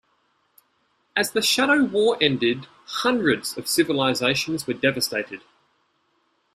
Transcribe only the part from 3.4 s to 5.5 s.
of civilizations were devastated.